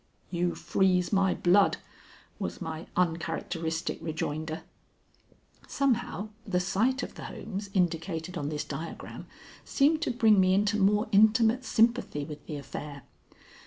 "You 0.31 0.55
freeze 0.55 1.13
my 1.13 1.35
blood," 1.35 1.77
was 2.39 2.59
my 2.59 2.87
uncharacteristic 2.95 3.99
rejoinder. 4.01 4.63
Somehow 5.67 6.29
the 6.43 6.59
sight 6.59 7.03
of 7.03 7.13
the 7.13 7.25
homes 7.25 7.69
indicated 7.75 8.35
on 8.35 8.49
this 8.49 8.63
diagram 8.63 9.27
seemed 9.63 10.01
to 10.01 10.09
bring 10.09 10.39
me 10.39 10.55
into 10.55 10.79
more 10.79 11.07
intimate 11.11 11.63
sympathy 11.63 12.25
with 12.25 12.43
the 12.47 12.55
affair. 12.57 13.03